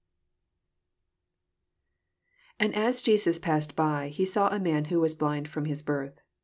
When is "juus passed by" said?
3.03-4.07